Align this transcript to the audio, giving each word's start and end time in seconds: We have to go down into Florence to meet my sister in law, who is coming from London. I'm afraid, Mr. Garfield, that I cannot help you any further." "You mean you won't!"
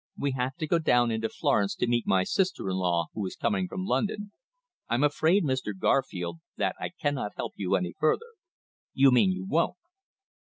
We 0.17 0.31
have 0.31 0.55
to 0.55 0.65
go 0.65 0.79
down 0.79 1.11
into 1.11 1.29
Florence 1.29 1.75
to 1.75 1.85
meet 1.85 2.07
my 2.07 2.23
sister 2.23 2.67
in 2.71 2.77
law, 2.77 3.09
who 3.13 3.23
is 3.27 3.35
coming 3.35 3.67
from 3.67 3.85
London. 3.85 4.31
I'm 4.89 5.03
afraid, 5.03 5.43
Mr. 5.43 5.77
Garfield, 5.77 6.39
that 6.57 6.75
I 6.79 6.89
cannot 6.99 7.33
help 7.35 7.53
you 7.55 7.75
any 7.75 7.93
further." 7.99 8.33
"You 8.95 9.11
mean 9.11 9.31
you 9.31 9.45
won't!" 9.45 9.77